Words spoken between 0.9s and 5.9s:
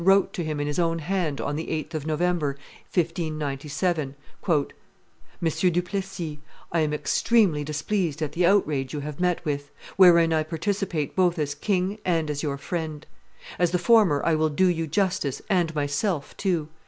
hand on the 8th of November, 1597: "M. du